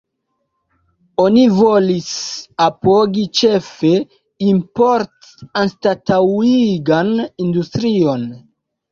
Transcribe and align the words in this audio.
Oni 1.23 1.41
volis 1.57 2.05
apogi 2.65 3.25
ĉefe 3.39 3.91
importanstataŭigan 4.45 7.13
industrion. 7.45 8.25